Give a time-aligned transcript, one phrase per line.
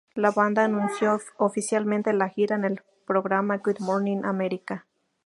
[0.15, 4.87] La banda anunció oficialmente la gira en el programa Good Morning America.